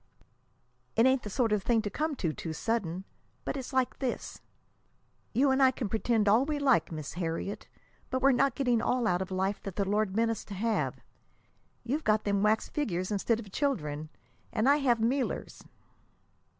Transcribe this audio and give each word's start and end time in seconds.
"It 0.95 1.05
ain't 1.05 1.21
the 1.21 1.29
sort 1.29 1.51
of 1.51 1.61
thing 1.61 1.83
to 1.83 1.89
come 1.91 2.15
to 2.15 2.33
too 2.33 2.53
sudden. 2.53 3.03
But 3.45 3.55
it's 3.55 3.71
like 3.71 3.99
this. 3.99 4.41
You 5.31 5.51
and 5.51 5.61
I 5.61 5.69
can 5.69 5.89
pretend 5.89 6.27
all 6.27 6.43
we 6.43 6.57
like, 6.57 6.91
Miss 6.91 7.13
Harriet; 7.13 7.67
but 8.09 8.19
we're 8.19 8.31
not 8.31 8.55
getting 8.55 8.81
all 8.81 9.05
out 9.05 9.21
of 9.21 9.29
life 9.29 9.61
that 9.61 9.75
the 9.75 9.87
Lord 9.87 10.15
meant 10.15 10.31
us 10.31 10.43
to 10.45 10.55
have. 10.55 11.01
You've 11.83 12.03
got 12.03 12.23
them 12.23 12.41
wax 12.41 12.67
figures 12.67 13.11
instead 13.11 13.39
of 13.39 13.51
children, 13.51 14.09
and 14.51 14.67
I 14.67 14.77
have 14.77 14.97
mealers." 14.99 15.61